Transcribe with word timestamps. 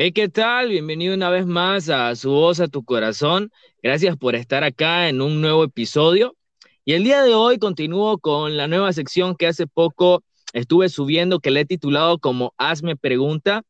Hey, 0.00 0.12
¿qué 0.12 0.28
tal? 0.28 0.68
Bienvenido 0.68 1.12
una 1.12 1.28
vez 1.28 1.44
más 1.44 1.88
a 1.88 2.14
Su 2.14 2.30
Voz 2.30 2.60
a 2.60 2.68
tu 2.68 2.84
Corazón. 2.84 3.50
Gracias 3.82 4.16
por 4.16 4.36
estar 4.36 4.62
acá 4.62 5.08
en 5.08 5.20
un 5.20 5.40
nuevo 5.40 5.64
episodio. 5.64 6.36
Y 6.84 6.92
el 6.92 7.02
día 7.02 7.24
de 7.24 7.34
hoy 7.34 7.58
continúo 7.58 8.18
con 8.18 8.56
la 8.56 8.68
nueva 8.68 8.92
sección 8.92 9.34
que 9.34 9.48
hace 9.48 9.66
poco 9.66 10.22
estuve 10.52 10.88
subiendo, 10.88 11.40
que 11.40 11.50
le 11.50 11.62
he 11.62 11.64
titulado 11.64 12.20
como 12.20 12.54
Hazme 12.58 12.94
Pregunta. 12.94 13.62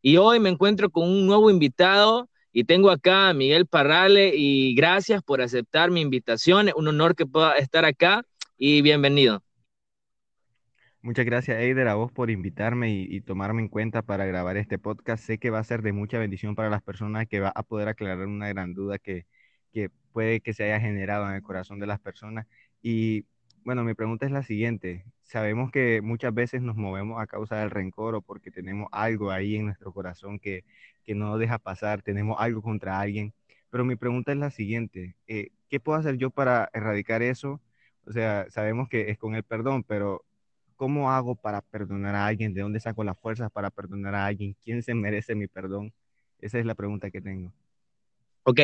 Y 0.00 0.16
hoy 0.16 0.40
me 0.40 0.48
encuentro 0.48 0.88
con 0.88 1.06
un 1.06 1.26
nuevo 1.26 1.50
invitado 1.50 2.30
y 2.50 2.64
tengo 2.64 2.90
acá 2.90 3.28
a 3.28 3.34
Miguel 3.34 3.66
Parrale 3.66 4.32
y 4.34 4.74
gracias 4.74 5.22
por 5.22 5.42
aceptar 5.42 5.90
mi 5.90 6.00
invitación. 6.00 6.70
Un 6.76 6.88
honor 6.88 7.14
que 7.14 7.26
pueda 7.26 7.56
estar 7.56 7.84
acá 7.84 8.22
y 8.56 8.80
bienvenido. 8.80 9.42
Muchas 11.04 11.26
gracias, 11.26 11.58
Eider, 11.58 11.86
a 11.88 11.96
vos 11.96 12.10
por 12.12 12.30
invitarme 12.30 12.90
y, 12.90 13.20
tomarme 13.20 13.60
en 13.60 13.68
cuenta 13.68 14.00
para 14.00 14.24
grabar 14.24 14.56
este 14.56 14.78
podcast. 14.78 15.22
Sé 15.22 15.36
que 15.38 15.50
va 15.50 15.58
a 15.58 15.64
ser 15.64 15.82
de 15.82 15.92
mucha 15.92 16.18
bendición 16.18 16.54
para 16.54 16.70
las 16.70 16.80
personas, 16.82 17.26
que 17.28 17.40
va 17.40 17.52
a 17.54 17.62
poder 17.62 17.88
aclarar 17.88 18.26
una 18.26 18.48
gran 18.48 18.72
duda 18.72 18.98
que, 18.98 19.26
que 19.70 19.90
puede 20.12 20.40
que 20.40 20.54
se 20.54 20.64
haya 20.64 20.80
generado 20.80 21.28
en 21.28 21.34
el 21.34 21.42
corazón 21.42 21.78
de 21.78 21.86
las 21.86 22.00
personas. 22.00 22.46
Y 22.80 23.26
bueno, 23.64 23.84
mi 23.84 23.92
pregunta 23.92 24.24
es 24.24 24.32
la 24.32 24.42
siguiente. 24.42 25.04
Sabemos 25.24 25.70
que 25.70 26.00
muchas 26.00 26.32
veces 26.32 26.62
nos 26.62 26.76
movemos 26.76 27.20
a 27.20 27.26
causa 27.26 27.56
del 27.56 27.70
rencor 27.70 28.14
o 28.14 28.22
porque 28.22 28.50
tenemos 28.50 28.88
algo 28.90 29.30
ahí 29.30 29.56
en 29.56 29.66
nuestro 29.66 29.92
corazón 29.92 30.38
que, 30.38 30.64
que 31.04 31.14
no 31.14 31.36
deja 31.36 31.58
pasar, 31.58 32.00
tenemos 32.00 32.36
algo 32.40 32.62
contra 32.62 32.98
alguien. 32.98 33.34
Pero 33.68 33.84
mi 33.84 33.96
pregunta 33.96 34.32
es 34.32 34.38
la 34.38 34.50
siguiente. 34.50 35.16
Eh, 35.26 35.50
¿Qué 35.68 35.80
puedo 35.80 35.98
hacer 35.98 36.16
yo 36.16 36.30
para 36.30 36.70
erradicar 36.72 37.22
eso? 37.22 37.60
O 38.06 38.12
sea, 38.12 38.46
sabemos 38.50 38.88
que 38.88 39.10
es 39.10 39.18
con 39.18 39.34
el 39.34 39.42
perdón, 39.44 39.84
pero 39.84 40.24
¿Cómo 40.84 41.10
hago 41.10 41.34
para 41.34 41.62
perdonar 41.62 42.14
a 42.14 42.26
alguien? 42.26 42.52
¿De 42.52 42.60
dónde 42.60 42.78
saco 42.78 43.04
las 43.04 43.18
fuerzas 43.18 43.50
para 43.50 43.70
perdonar 43.70 44.14
a 44.14 44.26
alguien? 44.26 44.54
¿Quién 44.62 44.82
se 44.82 44.92
merece 44.92 45.34
mi 45.34 45.46
perdón? 45.46 45.94
Esa 46.38 46.58
es 46.58 46.66
la 46.66 46.74
pregunta 46.74 47.10
que 47.10 47.22
tengo. 47.22 47.54
Ok. 48.42 48.60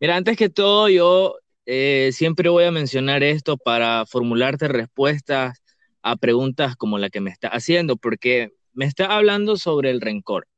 Mira, 0.00 0.16
antes 0.16 0.36
que 0.36 0.48
todo, 0.48 0.88
yo 0.88 1.36
eh, 1.66 2.10
siempre 2.12 2.48
voy 2.48 2.64
a 2.64 2.72
mencionar 2.72 3.22
esto 3.22 3.56
para 3.56 4.06
formularte 4.06 4.66
respuestas 4.66 5.62
a 6.02 6.16
preguntas 6.16 6.74
como 6.74 6.98
la 6.98 7.10
que 7.10 7.20
me 7.20 7.30
está 7.30 7.46
haciendo, 7.46 7.96
porque 7.96 8.50
me 8.72 8.86
está 8.86 9.06
hablando 9.16 9.56
sobre 9.56 9.90
el 9.90 10.00
rencor. 10.00 10.48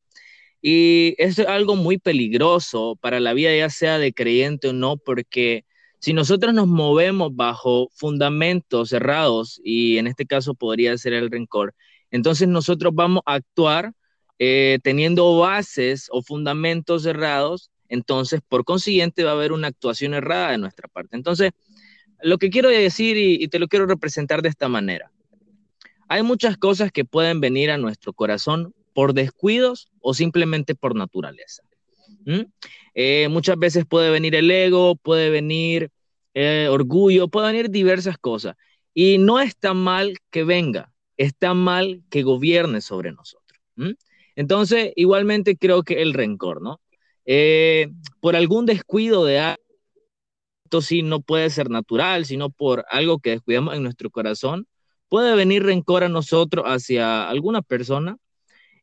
Y 0.62 1.14
es 1.18 1.38
algo 1.38 1.76
muy 1.76 1.98
peligroso 1.98 2.96
para 2.98 3.20
la 3.20 3.34
vida, 3.34 3.54
ya 3.54 3.68
sea 3.68 3.98
de 3.98 4.14
creyente 4.14 4.68
o 4.68 4.72
no, 4.72 4.96
porque 4.96 5.66
si 6.02 6.12
nosotros 6.12 6.52
nos 6.52 6.66
movemos 6.66 7.34
bajo 7.36 7.88
fundamentos 7.94 8.88
cerrados, 8.88 9.60
y 9.62 9.98
en 9.98 10.08
este 10.08 10.26
caso 10.26 10.52
podría 10.52 10.98
ser 10.98 11.12
el 11.12 11.30
rencor, 11.30 11.76
entonces 12.10 12.48
nosotros 12.48 12.92
vamos 12.92 13.22
a 13.24 13.34
actuar 13.34 13.92
eh, 14.40 14.80
teniendo 14.82 15.38
bases 15.38 16.08
o 16.10 16.20
fundamentos 16.20 17.04
cerrados, 17.04 17.70
entonces 17.88 18.40
por 18.46 18.64
consiguiente 18.64 19.22
va 19.22 19.30
a 19.30 19.34
haber 19.34 19.52
una 19.52 19.68
actuación 19.68 20.12
errada 20.14 20.50
de 20.50 20.58
nuestra 20.58 20.88
parte. 20.88 21.14
Entonces, 21.14 21.52
lo 22.20 22.36
que 22.38 22.50
quiero 22.50 22.68
decir 22.68 23.16
y, 23.16 23.46
te 23.46 23.60
lo 23.60 23.68
quiero 23.68 23.86
representar 23.86 24.42
de 24.42 24.48
esta 24.48 24.68
manera. 24.68 25.12
Hay 26.08 26.24
muchas 26.24 26.56
cosas 26.56 26.90
que 26.90 27.04
pueden 27.04 27.40
venir 27.40 27.70
a 27.70 27.78
nuestro 27.78 28.12
corazón 28.12 28.74
por 28.92 29.14
descuidos 29.14 29.88
o 30.00 30.14
simplemente 30.14 30.74
por 30.74 30.96
naturaleza. 30.96 31.62
Eh, 32.94 33.28
muchas 33.28 33.58
veces 33.58 33.84
puede 33.86 34.10
venir 34.10 34.34
el 34.34 34.50
ego, 34.50 34.96
puede 34.96 35.30
venir 35.30 35.90
eh, 36.34 36.68
orgullo, 36.70 37.28
puede 37.28 37.48
venir 37.48 37.70
diversas 37.70 38.18
cosas. 38.18 38.56
Y 38.94 39.18
no 39.18 39.40
está 39.40 39.74
mal 39.74 40.18
que 40.30 40.44
venga, 40.44 40.92
está 41.16 41.54
mal 41.54 42.02
que 42.10 42.22
gobierne 42.22 42.80
sobre 42.80 43.12
nosotros. 43.12 43.60
Entonces, 44.36 44.92
igualmente 44.96 45.56
creo 45.56 45.82
que 45.82 46.02
el 46.02 46.14
rencor, 46.14 46.62
¿no? 46.62 46.80
Eh, 47.24 47.88
por 48.20 48.36
algún 48.36 48.66
descuido 48.66 49.24
de 49.24 49.38
algo, 49.38 49.62
sí 50.80 51.02
no 51.02 51.20
puede 51.20 51.50
ser 51.50 51.68
natural, 51.70 52.24
sino 52.24 52.50
por 52.50 52.84
algo 52.90 53.18
que 53.18 53.30
descuidamos 53.30 53.74
en 53.74 53.82
nuestro 53.82 54.10
corazón, 54.10 54.66
puede 55.08 55.34
venir 55.36 55.62
rencor 55.64 56.04
a 56.04 56.08
nosotros 56.08 56.64
hacia 56.66 57.28
alguna 57.28 57.60
persona 57.60 58.16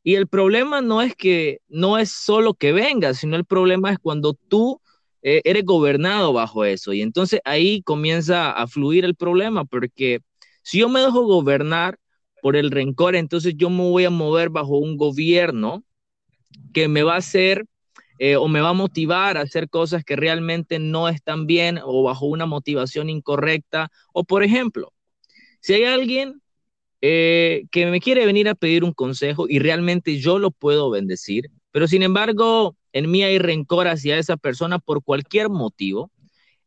y 0.03 0.15
el 0.15 0.27
problema 0.27 0.81
no 0.81 1.01
es 1.01 1.15
que 1.15 1.59
no 1.67 1.97
es 1.97 2.11
solo 2.11 2.53
que 2.53 2.71
venga, 2.71 3.13
sino 3.13 3.35
el 3.35 3.45
problema 3.45 3.91
es 3.91 3.99
cuando 3.99 4.33
tú 4.33 4.81
eh, 5.21 5.41
eres 5.43 5.65
gobernado 5.65 6.33
bajo 6.33 6.65
eso. 6.65 6.93
Y 6.93 7.01
entonces 7.01 7.41
ahí 7.43 7.81
comienza 7.83 8.51
a 8.51 8.67
fluir 8.67 9.05
el 9.05 9.15
problema, 9.15 9.65
porque 9.65 10.19
si 10.63 10.79
yo 10.79 10.89
me 10.89 11.01
dejo 11.01 11.23
gobernar 11.25 11.97
por 12.41 12.55
el 12.55 12.71
rencor, 12.71 13.15
entonces 13.15 13.55
yo 13.57 13.69
me 13.69 13.83
voy 13.83 14.05
a 14.05 14.09
mover 14.09 14.49
bajo 14.49 14.77
un 14.77 14.95
gobierno 14.97 15.83
que 16.73 16.87
me 16.87 17.03
va 17.03 17.16
a 17.16 17.17
hacer 17.17 17.66
eh, 18.19 18.35
o 18.35 18.47
me 18.47 18.61
va 18.61 18.69
a 18.69 18.73
motivar 18.73 19.37
a 19.37 19.41
hacer 19.41 19.69
cosas 19.69 20.03
que 20.03 20.16
realmente 20.16 20.79
no 20.79 21.09
están 21.09 21.47
bien 21.47 21.79
o 21.83 22.03
bajo 22.03 22.25
una 22.25 22.45
motivación 22.45 23.09
incorrecta. 23.09 23.89
O 24.13 24.23
por 24.23 24.43
ejemplo, 24.43 24.93
si 25.61 25.73
hay 25.73 25.85
alguien 25.85 26.41
eh, 27.01 27.65
que 27.71 27.85
me 27.85 27.99
quiere 27.99 28.25
venir 28.25 28.49
a 28.49 28.55
pedir 28.55 28.83
un 28.83 28.93
consejo 28.93 29.45
y 29.47 29.59
realmente 29.59 30.17
yo 30.17 30.39
lo 30.39 30.51
puedo 30.51 30.89
bendecir, 30.89 31.49
pero 31.71 31.87
sin 31.87 32.03
embargo 32.03 32.75
en 32.93 33.09
mí 33.09 33.23
hay 33.23 33.37
rencor 33.39 33.87
hacia 33.87 34.17
esa 34.17 34.37
persona 34.37 34.79
por 34.79 35.03
cualquier 35.03 35.49
motivo, 35.49 36.11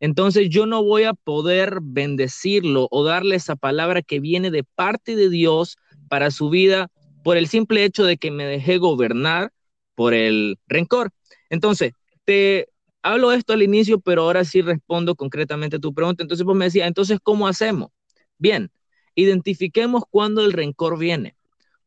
entonces 0.01 0.49
yo 0.51 0.67
no 0.67 0.83
voy 0.83 1.05
a 1.05 1.15
poder 1.15 1.79
bendecirlo 1.81 2.89
o 2.91 3.05
darle 3.05 3.37
esa 3.37 3.57
palabra 3.57 4.03
que 4.03 4.21
viene 4.21 4.51
de 4.51 4.65
parte 4.65 5.15
de 5.15 5.29
Dios 5.29 5.77
para 6.09 6.31
su 6.31 6.51
vida 6.51 6.89
por 7.23 7.37
el 7.37 7.47
simple 7.47 7.85
hecho 7.85 8.05
de 8.05 8.17
que 8.17 8.31
me 8.31 8.45
dejé 8.45 8.79
gobernar 8.79 9.53
por 9.95 10.15
el 10.15 10.59
rencor. 10.67 11.11
Entonces, 11.51 11.93
te 12.25 12.69
hablo 13.03 13.33
esto 13.33 13.53
al 13.53 13.63
inicio, 13.63 14.01
pero 14.01 14.23
ahora 14.23 14.45
sí 14.45 14.61
respondo 14.63 15.15
concretamente 15.15 15.77
a 15.77 15.79
tu 15.79 15.95
pregunta. 15.95 16.23
Entonces, 16.23 16.45
pues 16.45 16.57
me 16.57 16.65
decía, 16.65 16.87
entonces, 16.87 17.19
¿cómo 17.23 17.47
hacemos? 17.47 17.91
Bien, 18.39 18.71
identifiquemos 19.15 20.05
cuándo 20.11 20.45
el 20.45 20.53
rencor 20.53 20.99
viene, 20.99 21.37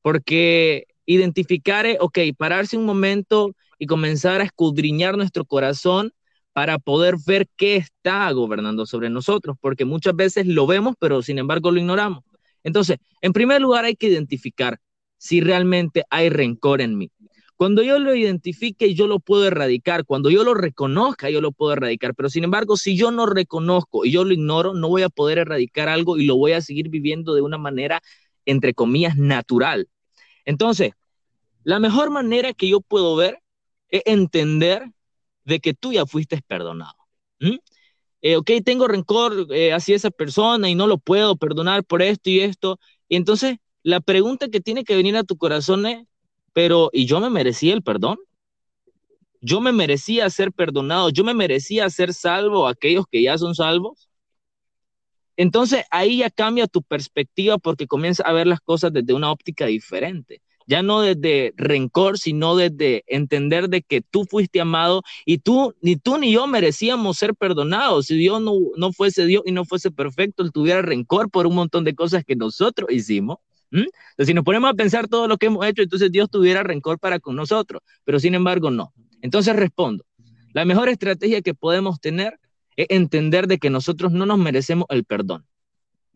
porque 0.01 0.87
identificar, 1.05 1.85
ok, 1.99 2.19
pararse 2.37 2.77
un 2.77 2.85
momento 2.85 3.55
y 3.79 3.85
comenzar 3.85 4.41
a 4.41 4.45
escudriñar 4.45 5.17
nuestro 5.17 5.45
corazón 5.45 6.13
para 6.53 6.79
poder 6.79 7.15
ver 7.25 7.47
qué 7.57 7.75
está 7.75 8.31
gobernando 8.31 8.85
sobre 8.85 9.09
nosotros, 9.09 9.57
porque 9.59 9.85
muchas 9.85 10.15
veces 10.15 10.47
lo 10.47 10.65
vemos, 10.65 10.95
pero 10.99 11.21
sin 11.21 11.37
embargo 11.37 11.71
lo 11.71 11.79
ignoramos. 11.79 12.23
Entonces, 12.63 12.97
en 13.21 13.33
primer 13.33 13.61
lugar 13.61 13.85
hay 13.85 13.95
que 13.95 14.07
identificar 14.07 14.79
si 15.17 15.41
realmente 15.41 16.03
hay 16.09 16.29
rencor 16.29 16.81
en 16.81 16.97
mí. 16.97 17.11
Cuando 17.55 17.81
yo 17.83 17.99
lo 17.99 18.13
identifique, 18.15 18.93
yo 18.93 19.07
lo 19.07 19.19
puedo 19.19 19.45
erradicar. 19.47 20.05
Cuando 20.05 20.29
yo 20.29 20.43
lo 20.43 20.53
reconozca, 20.53 21.29
yo 21.29 21.39
lo 21.41 21.51
puedo 21.51 21.73
erradicar. 21.73 22.13
Pero 22.15 22.29
sin 22.29 22.43
embargo, 22.43 22.75
si 22.77 22.97
yo 22.97 23.11
no 23.11 23.25
reconozco 23.25 24.05
y 24.05 24.11
yo 24.11 24.25
lo 24.25 24.33
ignoro, 24.33 24.73
no 24.73 24.89
voy 24.89 25.03
a 25.03 25.09
poder 25.09 25.37
erradicar 25.37 25.87
algo 25.87 26.17
y 26.17 26.25
lo 26.25 26.35
voy 26.35 26.51
a 26.51 26.61
seguir 26.61 26.89
viviendo 26.89 27.33
de 27.33 27.41
una 27.41 27.57
manera, 27.57 28.01
entre 28.45 28.73
comillas, 28.73 29.17
natural. 29.17 29.87
Entonces, 30.45 30.91
la 31.63 31.79
mejor 31.79 32.11
manera 32.11 32.53
que 32.53 32.69
yo 32.69 32.81
puedo 32.81 33.15
ver 33.15 33.41
es 33.89 34.01
entender 34.05 34.91
de 35.45 35.59
que 35.59 35.73
tú 35.73 35.93
ya 35.93 36.05
fuiste 36.05 36.41
perdonado. 36.47 36.95
Eh, 38.21 38.37
ok, 38.37 38.49
tengo 38.65 38.87
rencor 38.87 39.47
eh, 39.51 39.71
hacia 39.71 39.95
esa 39.95 40.09
persona 40.09 40.69
y 40.69 40.75
no 40.75 40.87
lo 40.87 40.97
puedo 40.97 41.35
perdonar 41.37 41.83
por 41.83 42.01
esto 42.01 42.29
y 42.29 42.39
esto. 42.39 42.79
Y 43.07 43.17
entonces, 43.17 43.57
la 43.83 44.01
pregunta 44.01 44.49
que 44.49 44.61
tiene 44.61 44.83
que 44.83 44.95
venir 44.95 45.15
a 45.15 45.23
tu 45.23 45.37
corazón 45.37 45.85
es, 45.85 46.07
pero 46.55 46.89
¿y 46.93 47.05
yo 47.05 47.19
me 47.19 47.29
merecía 47.29 47.73
el 47.73 47.83
perdón? 47.83 48.17
Yo 49.41 49.59
me 49.59 49.73
merecía 49.73 50.29
ser 50.29 50.53
perdonado, 50.53 51.09
yo 51.09 51.25
me 51.25 51.33
merecía 51.33 51.89
ser 51.89 52.13
salvo 52.13 52.65
aquellos 52.65 53.05
que 53.11 53.21
ya 53.21 53.37
son 53.37 53.55
salvos. 53.55 54.09
Entonces 55.35 55.83
ahí 55.91 56.19
ya 56.19 56.29
cambia 56.29 56.67
tu 56.67 56.81
perspectiva 56.81 57.57
porque 57.57 57.87
comienza 57.87 58.23
a 58.23 58.31
ver 58.31 58.47
las 58.47 58.61
cosas 58.61 58.93
desde 58.93 59.13
una 59.13 59.33
óptica 59.33 59.65
diferente. 59.65 60.41
Ya 60.65 60.81
no 60.81 61.01
desde 61.01 61.53
rencor, 61.57 62.17
sino 62.17 62.55
desde 62.55 63.03
entender 63.07 63.67
de 63.67 63.81
que 63.81 63.99
tú 63.99 64.23
fuiste 64.23 64.61
amado 64.61 65.03
y 65.25 65.39
tú, 65.39 65.75
ni 65.81 65.97
tú 65.97 66.17
ni 66.17 66.31
yo 66.31 66.47
merecíamos 66.47 67.17
ser 67.17 67.35
perdonados. 67.35 68.05
Si 68.05 68.15
Dios 68.15 68.41
no, 68.41 68.53
no 68.77 68.93
fuese 68.93 69.25
Dios 69.25 69.43
y 69.45 69.51
no 69.51 69.65
fuese 69.65 69.91
perfecto, 69.91 70.41
Él 70.41 70.53
tuviera 70.53 70.81
rencor 70.81 71.29
por 71.29 71.47
un 71.47 71.55
montón 71.55 71.83
de 71.83 71.95
cosas 71.95 72.23
que 72.23 72.37
nosotros 72.37 72.89
hicimos. 72.93 73.39
Entonces, 73.83 74.27
si 74.27 74.33
nos 74.33 74.43
ponemos 74.43 74.69
a 74.69 74.73
pensar 74.73 75.07
todo 75.07 75.27
lo 75.27 75.37
que 75.37 75.47
hemos 75.47 75.65
hecho, 75.65 75.81
entonces 75.81 76.11
Dios 76.11 76.29
tuviera 76.29 76.63
rencor 76.63 76.99
para 76.99 77.19
con 77.19 77.35
nosotros, 77.35 77.81
pero 78.03 78.19
sin 78.19 78.35
embargo 78.35 78.71
no. 78.71 78.93
Entonces 79.21 79.55
respondo, 79.55 80.05
la 80.53 80.65
mejor 80.65 80.89
estrategia 80.89 81.41
que 81.41 81.53
podemos 81.53 81.99
tener 81.99 82.39
es 82.75 82.87
entender 82.89 83.47
de 83.47 83.57
que 83.57 83.69
nosotros 83.69 84.11
no 84.11 84.25
nos 84.25 84.37
merecemos 84.37 84.85
el 84.89 85.03
perdón, 85.03 85.45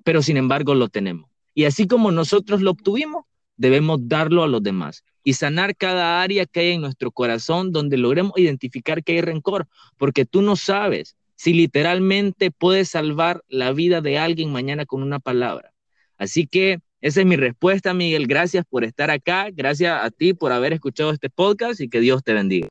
pero 0.03 0.21
sin 0.21 0.37
embargo 0.37 0.75
lo 0.75 0.89
tenemos. 0.89 1.29
Y 1.53 1.65
así 1.65 1.87
como 1.87 2.11
nosotros 2.11 2.61
lo 2.61 2.71
obtuvimos, 2.71 3.25
debemos 3.57 3.99
darlo 4.07 4.43
a 4.43 4.47
los 4.47 4.63
demás 4.63 5.03
y 5.23 5.33
sanar 5.33 5.75
cada 5.75 6.21
área 6.21 6.45
que 6.45 6.61
hay 6.61 6.71
en 6.71 6.81
nuestro 6.81 7.11
corazón 7.11 7.71
donde 7.71 7.97
logremos 7.97 8.33
identificar 8.37 9.03
que 9.03 9.13
hay 9.13 9.21
rencor, 9.21 9.67
porque 9.97 10.25
tú 10.25 10.41
no 10.41 10.55
sabes 10.55 11.17
si 11.35 11.53
literalmente 11.53 12.51
puedes 12.51 12.89
salvar 12.89 13.43
la 13.47 13.71
vida 13.73 14.01
de 14.01 14.17
alguien 14.17 14.51
mañana 14.51 14.85
con 14.85 15.03
una 15.03 15.19
palabra. 15.19 15.73
Así 16.17 16.47
que 16.47 16.79
Esa 17.01 17.21
es 17.21 17.25
mi 17.25 17.37
respuesta, 17.37 17.93
Miguel. 17.93 18.27
Gracias 18.27 18.65
por 18.69 18.83
estar 18.83 19.09
acá. 19.09 19.49
Gracias 19.53 19.97
a 20.03 20.09
ti 20.11 20.33
por 20.33 20.51
haber 20.51 20.73
escuchado 20.73 21.11
este 21.11 21.29
podcast 21.29 21.79
y 21.79 21.89
que 21.89 22.01
Dios 22.01 22.23
te 22.23 22.33
bendiga. 22.33 22.67